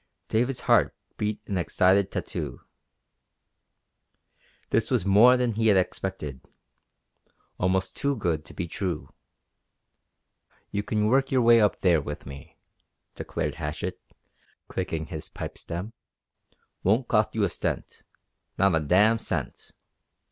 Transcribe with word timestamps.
David's 0.29 0.61
heart 0.61 0.95
beat 1.17 1.39
an 1.45 1.59
excited 1.59 2.09
tattoo. 2.11 2.61
This 4.71 4.89
was 4.89 5.05
more 5.05 5.37
than 5.37 5.51
he 5.51 5.67
had 5.67 5.77
expected. 5.77 6.41
Almost 7.59 7.95
too 7.95 8.15
good 8.15 8.43
to 8.45 8.55
be 8.55 8.67
true. 8.67 9.13
"You 10.71 10.81
can 10.81 11.05
work 11.05 11.31
your 11.31 11.43
way 11.43 11.61
up 11.61 11.81
there 11.81 12.01
with 12.01 12.25
me," 12.25 12.57
declared 13.13 13.53
Hatchett, 13.61 14.01
clicking 14.67 15.05
his 15.05 15.29
pipe 15.29 15.55
stem. 15.55 15.93
"Won't 16.81 17.07
cost 17.07 17.35
you 17.35 17.43
a 17.43 17.49
cent. 17.49 18.01
Not 18.57 18.75
a 18.75 18.79
dam' 18.79 19.19
cent. 19.19 19.71